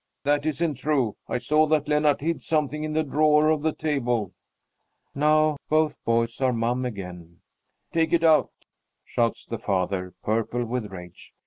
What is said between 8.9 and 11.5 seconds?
shouts the father, purple with rage.